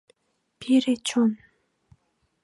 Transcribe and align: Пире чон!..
Пире 0.59 0.95
чон!.. 1.07 1.31